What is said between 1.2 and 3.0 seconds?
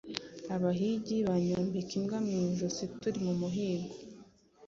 banyambika imbwa mu ijosi